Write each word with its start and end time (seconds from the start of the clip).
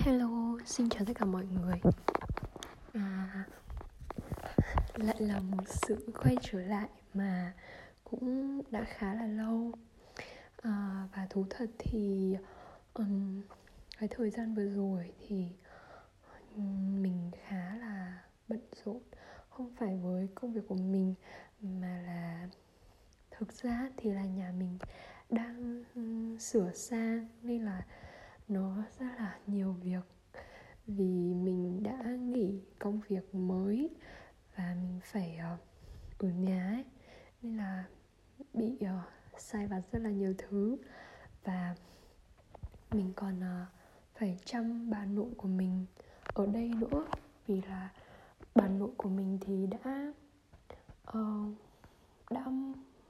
Hello, 0.00 0.58
xin 0.64 0.88
chào 0.88 1.04
tất 1.04 1.12
cả 1.16 1.24
mọi 1.24 1.44
người. 1.46 1.80
À, 2.92 3.44
Lại 4.94 5.16
là 5.18 5.40
một 5.40 5.64
sự 5.68 6.12
quay 6.22 6.36
trở 6.42 6.60
lại 6.60 6.88
mà 7.14 7.54
cũng 8.04 8.62
đã 8.70 8.84
khá 8.84 9.14
là 9.14 9.26
lâu. 9.26 9.72
À, 10.62 11.08
Và 11.14 11.26
thú 11.30 11.46
thật 11.50 11.70
thì 11.78 12.36
um, 12.94 13.42
cái 13.98 14.08
thời 14.08 14.30
gian 14.30 14.54
vừa 14.54 14.68
rồi 14.68 15.12
thì 15.28 15.48
mình 17.02 17.30
khá 17.46 17.76
là 17.76 18.22
bận 18.48 18.60
rộn. 18.84 19.02
Không 19.48 19.70
phải 19.76 19.96
với 19.96 20.28
công 20.34 20.52
việc 20.52 20.62
của 20.68 20.74
mình 20.74 21.14
mà 21.60 22.02
là 22.06 22.48
thực 23.30 23.52
ra 23.52 23.90
thì 23.96 24.10
là 24.10 24.24
nhà 24.24 24.52
mình 24.58 24.78
đang 25.30 25.84
um, 25.94 26.38
sửa 26.38 26.72
sang 26.72 27.28
nên 27.42 27.64
là 27.64 27.82
nó 28.48 28.76
rất 28.98 29.06
là 29.18 29.38
nhiều 29.46 29.72
việc. 29.72 30.04
Vì 30.86 31.34
mình 31.34 31.82
đã 31.82 32.02
nghỉ 32.02 32.60
công 32.78 33.00
việc 33.08 33.34
mới 33.34 33.90
và 34.56 34.76
mình 34.82 35.00
phải 35.02 35.38
uh, 35.54 35.60
ở 36.18 36.28
nhà 36.28 36.70
ấy. 36.70 36.84
Nên 37.42 37.56
là 37.56 37.84
bị 38.54 38.78
uh, 38.82 38.88
sai 39.38 39.66
vặt 39.66 39.82
rất 39.92 39.98
là 39.98 40.10
nhiều 40.10 40.34
thứ. 40.38 40.76
Và 41.44 41.74
mình 42.90 43.12
còn 43.16 43.38
uh, 43.38 43.68
phải 44.14 44.38
chăm 44.44 44.90
bà 44.90 45.04
nội 45.04 45.30
của 45.36 45.48
mình 45.48 45.86
ở 46.24 46.46
đây 46.46 46.68
nữa. 46.68 47.06
Vì 47.46 47.62
là 47.62 47.92
bà 48.54 48.68
nội 48.68 48.90
của 48.96 49.08
mình 49.08 49.38
thì 49.40 49.66
đã 49.66 50.12
uh, 51.18 51.54
đã 52.30 52.46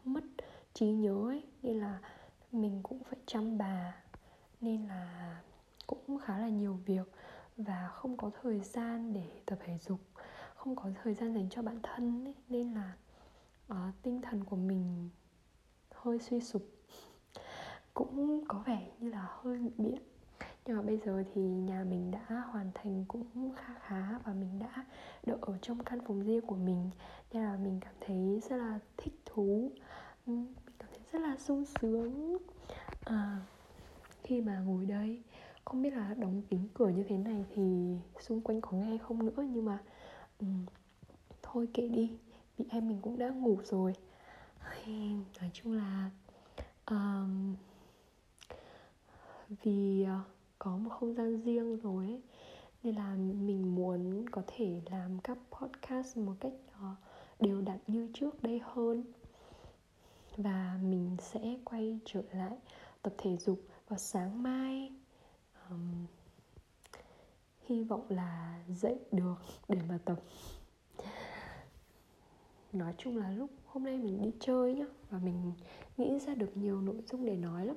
mất 0.05 0.25
trí 0.75 0.87
nhớ 0.87 1.29
ấy. 1.29 1.45
Nên 1.63 1.81
là 1.81 1.99
mình 2.53 2.81
cũng 2.83 3.03
phải 3.05 3.19
chăm 3.27 3.59
bà 3.59 4.03
nên 4.61 4.87
là 4.87 5.41
cũng 5.87 6.19
khá 6.19 6.39
là 6.39 6.49
nhiều 6.49 6.81
việc 6.87 7.13
và 7.57 7.89
không 7.93 8.17
có 8.17 8.31
thời 8.43 8.61
gian 8.61 9.13
để 9.13 9.41
tập 9.47 9.59
thể 9.65 9.79
dục 9.79 10.01
không 10.55 10.77
có 10.77 10.91
thời 11.03 11.15
gian 11.15 11.35
dành 11.35 11.49
cho 11.51 11.63
bản 11.63 11.81
thân 11.83 12.25
ấy. 12.25 12.35
nên 12.49 12.75
là 12.75 12.97
uh, 13.73 13.95
tinh 14.03 14.23
thần 14.23 14.45
của 14.45 14.57
mình 14.57 15.11
hơi 15.95 16.19
suy 16.19 16.41
sụp. 16.41 16.63
Cũng 17.95 18.45
có 18.49 18.63
vẻ 18.67 18.91
như 18.99 19.11
là 19.11 19.27
hơi 19.43 19.59
bị 19.59 19.71
biện 19.79 20.03
nhưng 20.69 20.77
mà 20.77 20.83
bây 20.83 20.99
giờ 20.99 21.25
thì 21.35 21.41
nhà 21.41 21.85
mình 21.85 22.11
đã 22.11 22.41
hoàn 22.53 22.71
thành 22.75 23.05
cũng 23.09 23.53
khá 23.57 23.75
khá 23.81 24.19
và 24.25 24.33
mình 24.33 24.59
đã 24.59 24.85
được 25.27 25.41
ở 25.41 25.59
trong 25.63 25.85
căn 25.85 26.01
phòng 26.07 26.23
riêng 26.23 26.47
của 26.47 26.55
mình. 26.55 26.91
Nên 27.33 27.43
là 27.43 27.57
mình 27.57 27.81
cảm 27.81 27.95
thấy 28.01 28.41
rất 28.51 28.57
là 28.57 28.79
thích 28.97 29.15
thú. 29.27 29.71
Mình 30.27 30.55
cảm 30.79 30.89
thấy 30.91 31.01
rất 31.13 31.19
là 31.19 31.37
sung 31.37 31.65
sướng. 31.65 32.39
À, 33.05 33.39
khi 34.29 34.41
mà 34.41 34.59
ngồi 34.59 34.87
đây. 34.87 35.23
Không 35.65 35.83
biết 35.83 35.91
là 35.91 36.15
đóng 36.15 36.43
kín 36.51 36.61
cửa 36.75 36.89
như 36.89 37.05
thế 37.09 37.19
này 37.19 37.45
thì 37.55 37.97
xung 38.21 38.41
quanh 38.41 38.61
có 38.61 38.73
nghe 38.73 38.99
không 38.99 39.27
nữa 39.27 39.45
nhưng 39.51 39.65
mà 39.65 39.79
um, 40.41 40.67
thôi 41.43 41.69
kệ 41.75 41.89
đi 41.89 42.13
vì 42.57 42.65
em 42.71 42.89
mình 42.89 42.99
cũng 43.03 43.19
đã 43.19 43.29
ngủ 43.29 43.59
rồi. 43.65 43.93
Nói 45.41 45.51
chung 45.53 45.73
là 45.73 46.11
um, 46.91 47.55
vì 49.63 50.07
uh, 50.21 50.27
có 50.59 50.77
một 50.77 50.91
không 50.91 51.15
gian 51.15 51.41
riêng 51.41 51.77
rồi 51.77 52.07
ấy, 52.07 52.23
nên 52.83 52.95
là 52.95 53.15
mình 53.17 53.75
muốn 53.75 54.29
có 54.31 54.43
thể 54.47 54.81
làm 54.91 55.19
các 55.19 55.39
podcast 55.51 56.17
một 56.17 56.35
cách 56.41 56.53
uh, 56.75 56.97
đều 57.41 57.61
đặn 57.63 57.79
như 57.87 58.09
trước 58.15 58.43
đây 58.43 58.61
hơn. 58.65 59.05
Và 60.37 60.79
mình 60.83 61.17
sẽ 61.21 61.57
quay 61.65 61.99
trở 62.05 62.23
lại 62.33 62.57
tập 63.03 63.15
thể 63.19 63.37
dục 63.37 63.61
vào 63.89 63.99
sáng 63.99 64.43
mai 64.43 64.93
um, 65.71 66.07
hy 67.67 67.83
vọng 67.83 68.07
là 68.09 68.63
dậy 68.69 68.99
được 69.13 69.35
để 69.69 69.79
mà 69.89 69.99
tập. 70.05 70.21
Nói 72.73 72.95
chung 72.99 73.17
là 73.17 73.31
lúc 73.31 73.51
hôm 73.67 73.85
nay 73.85 73.99
mình 73.99 74.23
đi 74.23 74.31
chơi 74.41 74.75
nhá 74.75 74.87
và 75.11 75.19
mình 75.19 75.53
nghĩ 75.97 76.19
ra 76.19 76.35
được 76.35 76.57
nhiều 76.57 76.81
nội 76.81 77.03
dung 77.07 77.25
để 77.25 77.37
nói 77.37 77.67
lắm. 77.67 77.77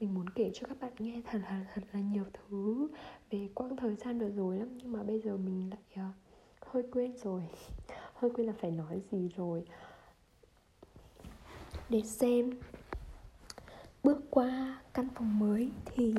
Mình 0.00 0.14
muốn 0.14 0.30
kể 0.30 0.50
cho 0.54 0.66
các 0.66 0.80
bạn 0.80 0.92
nghe 0.98 1.22
thật 1.30 1.38
là 1.42 1.66
thật 1.74 1.82
là 1.92 2.00
nhiều 2.00 2.24
thứ 2.32 2.88
về 3.30 3.48
quãng 3.54 3.76
thời 3.76 3.94
gian 3.94 4.18
vừa 4.18 4.30
rồi 4.30 4.58
lắm 4.58 4.68
nhưng 4.78 4.92
mà 4.92 5.02
bây 5.02 5.20
giờ 5.20 5.36
mình 5.36 5.70
lại 5.70 6.08
uh, 6.08 6.14
hơi 6.60 6.82
quên 6.92 7.16
rồi. 7.16 7.42
Hơi 8.14 8.30
quên 8.30 8.46
là 8.46 8.52
phải 8.60 8.70
nói 8.70 9.00
gì 9.10 9.30
rồi. 9.36 9.64
Để 11.88 12.02
xem 12.02 12.50
bước 14.06 14.30
qua 14.30 14.78
căn 14.94 15.08
phòng 15.14 15.38
mới 15.38 15.70
thì 15.84 16.14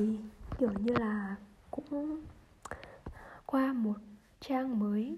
kiểu 0.59 0.71
như 0.83 0.93
là 0.93 1.35
cũng 1.71 2.21
qua 3.45 3.73
một 3.73 3.97
trang 4.39 4.79
mới. 4.79 5.17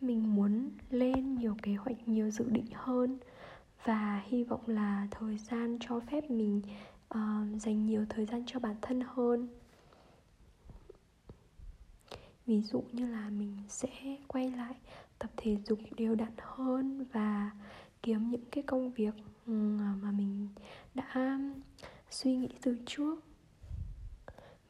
Mình 0.00 0.34
muốn 0.34 0.70
lên 0.90 1.34
nhiều 1.34 1.56
kế 1.62 1.74
hoạch 1.74 2.08
nhiều 2.08 2.30
dự 2.30 2.44
định 2.50 2.66
hơn 2.72 3.18
và 3.84 4.22
hy 4.26 4.44
vọng 4.44 4.60
là 4.66 5.08
thời 5.10 5.38
gian 5.38 5.78
cho 5.80 6.00
phép 6.00 6.30
mình 6.30 6.62
uh, 7.14 7.62
dành 7.62 7.86
nhiều 7.86 8.06
thời 8.08 8.26
gian 8.26 8.42
cho 8.46 8.58
bản 8.58 8.76
thân 8.82 9.00
hơn. 9.00 9.48
Ví 12.46 12.62
dụ 12.62 12.84
như 12.92 13.06
là 13.06 13.30
mình 13.30 13.56
sẽ 13.68 13.88
quay 14.28 14.50
lại 14.50 14.74
tập 15.18 15.30
thể 15.36 15.56
dục 15.66 15.78
đều 15.96 16.14
đặn 16.14 16.32
hơn 16.38 17.06
và 17.12 17.50
kiếm 18.04 18.30
những 18.30 18.44
cái 18.50 18.64
công 18.66 18.90
việc 18.90 19.14
ừ, 19.46 19.78
à, 19.80 19.94
mà 20.02 20.10
mình 20.10 20.48
đã 20.94 21.38
suy 22.10 22.36
nghĩ 22.36 22.48
từ 22.62 22.78
trước. 22.86 23.24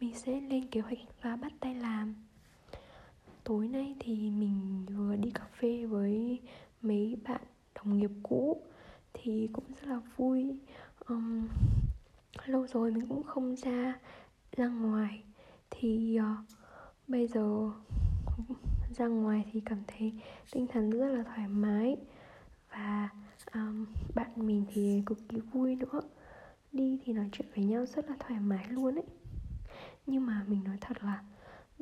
Mình 0.01 0.15
sẽ 0.15 0.41
lên 0.41 0.67
kế 0.71 0.81
hoạch 0.81 0.99
và 1.23 1.37
bắt 1.37 1.53
tay 1.61 1.75
làm. 1.75 2.15
Tối 3.45 3.69
nay 3.69 3.95
thì 4.01 4.31
mình 4.31 4.87
vừa 4.89 5.17
đi 5.17 5.31
cà 5.31 5.45
phê 5.61 5.87
với 5.87 6.41
mấy 6.83 7.17
bạn 7.25 7.41
đồng 7.75 7.99
nghiệp 7.99 8.11
cũ 8.23 8.63
thì 9.13 9.49
cũng 9.53 9.65
rất 9.81 9.89
là 9.89 10.01
vui. 10.17 10.57
Um, 11.09 11.49
lâu 12.47 12.67
rồi 12.67 12.91
mình 12.91 13.07
cũng 13.09 13.23
không 13.23 13.57
ra 13.57 13.99
ra 14.57 14.69
ngoài. 14.69 15.23
Thì 15.71 16.19
uh, 16.21 16.49
bây 17.09 17.27
giờ 17.27 17.71
ra 18.97 19.07
ngoài 19.07 19.45
thì 19.53 19.61
cảm 19.61 19.83
thấy 19.87 20.13
tinh 20.53 20.67
thần 20.67 20.91
rất 20.91 21.07
là 21.07 21.23
thoải 21.23 21.49
mái 21.49 21.97
và 22.71 23.09
um, 23.55 23.87
bạn 24.15 24.31
mình 24.37 24.65
thì 24.73 25.03
cực 25.07 25.19
kỳ 25.29 25.41
vui 25.41 25.77
nữa. 25.77 26.01
Đi 26.73 26.99
thì 27.05 27.13
nói 27.13 27.29
chuyện 27.33 27.49
với 27.57 27.65
nhau 27.65 27.87
rất 27.87 28.11
là 28.11 28.17
thoải 28.19 28.41
mái 28.41 28.69
luôn 28.69 28.95
ấy. 28.95 29.05
Nhưng 30.07 30.27
mà 30.27 30.45
mình 30.49 30.65
nói 30.65 30.77
thật 30.81 31.05
là 31.05 31.23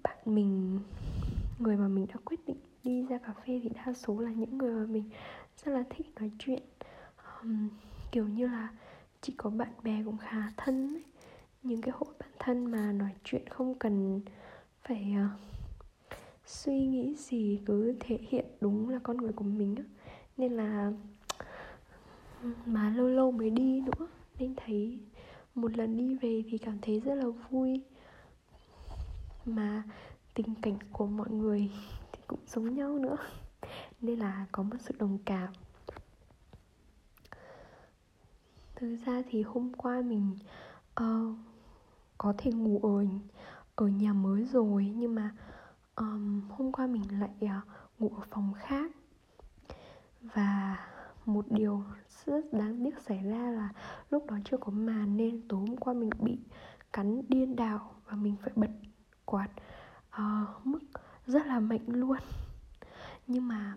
bạn 0.03 0.17
mình 0.25 0.81
người 1.59 1.77
mà 1.77 1.89
mình 1.89 2.07
đã 2.09 2.15
quyết 2.25 2.47
định 2.47 2.57
đi 2.85 3.03
ra 3.03 3.19
cà 3.19 3.33
phê 3.33 3.61
thì 3.63 3.69
đa 3.69 3.93
số 3.95 4.21
là 4.21 4.31
những 4.31 4.59
người 4.59 4.75
mà 4.75 4.87
mình 4.87 5.11
rất 5.65 5.73
là 5.73 5.85
thích 5.91 6.07
nói 6.21 6.31
chuyện. 6.39 6.63
Um, 7.43 7.69
kiểu 8.13 8.29
như 8.29 8.47
là 8.47 8.69
chỉ 9.21 9.35
có 9.37 9.51
bạn 9.51 9.73
bè 9.83 10.03
cũng 10.05 10.19
khá 10.19 10.53
thân 10.57 10.95
ấy. 10.95 11.05
những 11.63 11.81
cái 11.81 11.93
hội 11.95 12.15
bạn 12.21 12.31
thân 12.39 12.67
mà 12.71 12.93
nói 12.93 13.11
chuyện 13.25 13.49
không 13.49 13.75
cần 13.75 14.21
phải 14.83 15.15
uh, 15.25 15.41
suy 16.47 16.87
nghĩ 16.87 17.15
gì 17.19 17.61
cứ 17.67 17.97
thể 18.01 18.19
hiện 18.29 18.45
đúng 18.61 18.89
là 18.89 18.99
con 19.03 19.17
người 19.17 19.33
của 19.33 19.45
mình 19.45 19.75
á. 19.77 19.85
Nên 20.37 20.53
là 20.53 20.93
mà 22.67 22.91
lâu 22.91 23.09
lâu 23.09 23.33
mới 23.33 23.51
đi 23.51 23.81
nữa 23.81 24.07
nên 24.39 24.55
thấy 24.57 25.01
một 25.55 25.77
lần 25.77 25.97
đi 25.97 26.15
về 26.15 26.43
thì 26.51 26.59
cảm 26.59 26.79
thấy 26.83 27.01
rất 27.01 27.15
là 27.15 27.27
vui. 27.51 27.83
Mà 29.45 29.83
tình 30.35 30.55
cảnh 30.63 30.79
của 30.93 31.07
mọi 31.07 31.31
người 31.31 31.71
thì 32.13 32.23
cũng 32.27 32.41
giống 32.47 32.75
nhau 32.75 32.99
nữa 32.99 33.17
nên 34.01 34.19
là 34.19 34.47
có 34.53 34.63
một 34.63 34.77
sự 34.81 34.95
đồng 34.99 35.19
cảm. 35.25 35.53
Thực 38.75 38.97
ra 39.07 39.23
thì 39.31 39.43
hôm 39.43 39.73
qua 39.75 40.03
mình 40.03 40.37
uh, 41.03 41.37
có 42.19 42.35
thể 42.39 42.53
ngủ 42.53 42.81
ở 42.83 43.07
ở 43.75 43.87
nhà 43.87 44.13
mới 44.13 44.45
rồi 44.45 44.93
nhưng 44.97 45.15
mà 45.15 45.35
um, 45.97 46.49
hôm 46.51 46.73
qua 46.73 46.87
mình 46.87 47.21
lại 47.21 47.31
uh, 47.45 47.51
ngủ 47.99 48.13
ở 48.17 48.23
phòng 48.31 48.53
khác. 48.59 48.93
Và 50.23 50.79
một 51.27 51.45
điều 51.51 51.85
rất 52.27 52.53
đáng 52.53 52.85
tiếc 52.85 52.99
xảy 53.01 53.23
ra 53.25 53.51
là 53.51 53.69
lúc 54.11 54.27
đó 54.31 54.37
chưa 54.45 54.57
có 54.57 54.73
màn 54.73 55.17
nên 55.17 55.49
tối 55.49 55.61
hôm 55.61 55.77
qua 55.77 55.95
mình 55.95 56.11
bị 56.19 56.39
cắn 56.93 57.23
điên 57.29 57.57
đảo 57.57 57.91
và 58.07 58.17
mình 58.17 58.37
phải 58.43 58.53
bật 58.57 58.71
quạt. 59.25 59.49
Uh, 60.11 60.67
mức 60.67 60.81
rất 61.27 61.47
là 61.47 61.61
mạnh 61.61 61.87
luôn. 61.87 62.17
Nhưng 63.27 63.49
mà 63.49 63.77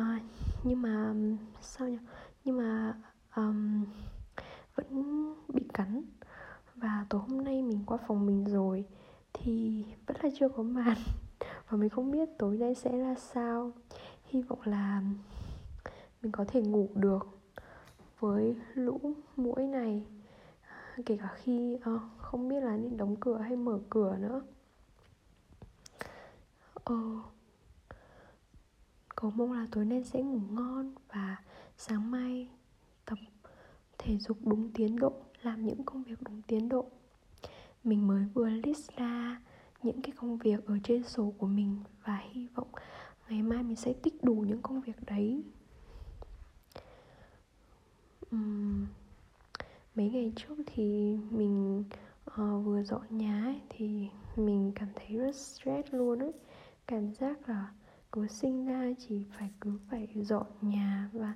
uh, 0.00 0.22
nhưng 0.64 0.82
mà 0.82 1.14
sao 1.60 1.88
nhỉ? 1.88 1.98
Nhưng 2.44 2.56
mà 2.58 2.94
um, 3.36 3.84
vẫn 4.74 4.86
bị 5.48 5.62
cắn. 5.74 6.02
Và 6.74 7.06
tối 7.08 7.20
hôm 7.28 7.44
nay 7.44 7.62
mình 7.62 7.82
qua 7.86 7.98
phòng 8.06 8.26
mình 8.26 8.44
rồi 8.44 8.84
thì 9.32 9.84
vẫn 10.06 10.16
là 10.22 10.30
chưa 10.38 10.48
có 10.48 10.62
màn. 10.62 10.96
Và 11.68 11.76
mình 11.76 11.88
không 11.88 12.10
biết 12.10 12.28
tối 12.38 12.56
nay 12.56 12.74
sẽ 12.74 12.98
ra 12.98 13.14
sao. 13.14 13.72
Hy 14.24 14.42
vọng 14.42 14.60
là 14.64 15.02
mình 16.22 16.32
có 16.32 16.44
thể 16.48 16.62
ngủ 16.62 16.88
được 16.94 17.28
với 18.18 18.56
lũ 18.74 19.00
mũi 19.36 19.66
này. 19.66 20.06
Kể 21.06 21.16
cả 21.16 21.34
khi 21.36 21.78
à, 21.82 21.92
không 22.16 22.48
biết 22.48 22.60
là 22.60 22.76
nên 22.76 22.96
đóng 22.96 23.16
cửa 23.20 23.38
hay 23.38 23.56
mở 23.56 23.80
cửa 23.90 24.16
nữa. 24.20 24.42
Ờ 26.84 27.20
cầu 29.16 29.30
mong 29.30 29.52
là 29.52 29.66
tối 29.70 29.84
nay 29.84 30.04
sẽ 30.04 30.22
ngủ 30.22 30.40
ngon 30.50 30.94
và 31.08 31.36
sáng 31.76 32.10
mai 32.10 32.48
tập 33.04 33.18
thể 33.98 34.18
dục 34.18 34.38
đúng 34.44 34.70
tiến 34.74 34.96
độ 34.96 35.12
làm 35.42 35.66
những 35.66 35.84
công 35.84 36.02
việc 36.02 36.22
đúng 36.22 36.42
tiến 36.42 36.68
độ. 36.68 36.86
Mình 37.84 38.06
mới 38.06 38.24
vừa 38.34 38.48
list 38.48 38.90
ra 38.96 39.40
những 39.82 40.02
cái 40.02 40.12
công 40.16 40.38
việc 40.38 40.66
ở 40.66 40.78
trên 40.84 41.02
sổ 41.02 41.32
của 41.38 41.46
mình 41.46 41.78
và 42.04 42.22
hy 42.30 42.46
vọng 42.54 42.68
ngày 43.28 43.42
mai 43.42 43.62
mình 43.62 43.76
sẽ 43.76 43.92
tích 43.92 44.24
đủ 44.24 44.44
những 44.48 44.62
công 44.62 44.80
việc 44.80 44.96
đấy. 45.06 45.42
Mấy 49.94 50.10
ngày 50.10 50.32
trước 50.36 50.54
thì 50.66 51.16
mình 51.30 51.84
uh, 52.30 52.64
vừa 52.64 52.82
dọn 52.82 53.02
nhà 53.10 53.44
ấy, 53.44 53.60
thì 53.68 54.08
mình 54.36 54.72
cảm 54.74 54.88
thấy 54.94 55.16
rất 55.16 55.36
stress 55.36 55.94
luôn 55.94 56.18
ấy. 56.18 56.32
Cảm 56.86 57.14
giác 57.14 57.48
là 57.48 57.72
cứ 58.12 58.26
sinh 58.26 58.66
ra 58.66 58.92
chỉ 58.98 59.24
phải 59.38 59.50
cứ 59.60 59.78
phải 59.90 60.08
dọn 60.14 60.46
nhà 60.60 61.10
và 61.12 61.34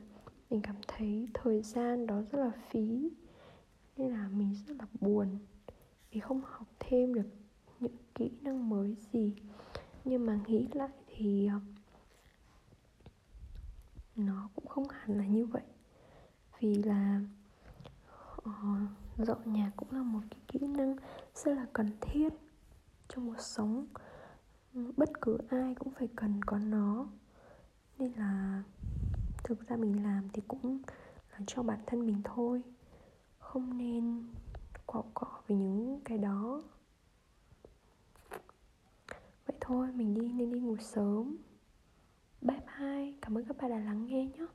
mình 0.50 0.60
cảm 0.62 0.76
thấy 0.88 1.28
thời 1.34 1.62
gian 1.62 2.06
đó 2.06 2.22
rất 2.32 2.38
là 2.38 2.52
phí. 2.70 3.10
Nên 3.96 4.10
là 4.10 4.28
mình 4.28 4.54
rất 4.66 4.76
là 4.78 4.86
buồn 5.00 5.38
vì 6.10 6.20
không 6.20 6.42
học 6.44 6.68
thêm 6.80 7.14
được 7.14 7.28
những 7.80 7.96
kỹ 8.14 8.30
năng 8.42 8.68
mới 8.68 8.96
gì. 9.12 9.34
Nhưng 10.04 10.26
mà 10.26 10.38
nghĩ 10.46 10.68
lại 10.72 10.88
thì 11.06 11.46
ờ, 11.46 11.60
nó 14.16 14.48
cũng 14.54 14.66
không 14.66 14.88
hẳn 14.88 15.18
là 15.18 15.26
như 15.26 15.46
vậy. 15.46 15.62
Vì 16.60 16.74
là 16.74 17.20
Ờ, 18.44 18.52
uh, 18.52 19.26
dọn 19.26 19.52
nhà 19.52 19.72
cũng 19.76 19.92
là 19.92 20.02
một 20.02 20.20
cái 20.30 20.40
kỹ 20.48 20.66
năng 20.66 20.96
rất 21.34 21.56
là 21.56 21.66
cần 21.72 21.90
thiết 22.00 22.28
trong 23.08 23.28
cuộc 23.28 23.40
sống. 23.40 23.86
Ừ, 24.74 24.92
bất 24.96 25.10
cứ 25.20 25.38
ai 25.48 25.74
cũng 25.74 25.92
phải 25.92 26.08
cần 26.16 26.40
có 26.46 26.58
nó. 26.58 27.06
Nên 27.98 28.12
là 28.12 28.62
thực 29.44 29.68
ra 29.68 29.76
mình 29.76 30.04
làm 30.04 30.28
thì 30.32 30.42
cũng 30.48 30.82
là 31.32 31.38
cho 31.46 31.62
bản 31.62 31.78
thân 31.86 32.06
mình 32.06 32.20
thôi. 32.24 32.62
Không 33.38 33.78
nên 33.78 34.28
quạo 34.86 35.04
cọ 35.14 35.42
về 35.46 35.56
những 35.56 36.00
cái 36.04 36.18
đó. 36.18 36.62
Vậy 39.46 39.56
thôi 39.60 39.92
mình 39.92 40.14
đi 40.14 40.32
nên 40.32 40.52
đi 40.52 40.60
ngủ 40.60 40.76
sớm. 40.76 41.36
Bye 42.42 42.60
bye 42.60 43.12
cảm 43.22 43.38
ơn 43.38 43.44
các 43.44 43.56
bạn 43.56 43.70
đã 43.70 43.78
lắng 43.78 44.06
nghe 44.06 44.26
nhé. 44.26 44.46